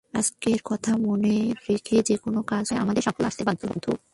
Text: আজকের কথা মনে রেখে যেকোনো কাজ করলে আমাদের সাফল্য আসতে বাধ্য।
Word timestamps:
আজকের 0.13 0.59
কথা 0.65 0.91
মনে 0.97 1.35
রেখে 1.67 1.97
যেকোনো 2.01 2.39
কাজ 2.43 2.65
করলে 2.67 2.81
আমাদের 2.83 3.03
সাফল্য 3.03 3.27
আসতে 3.27 3.43
বাধ্য। 3.47 3.63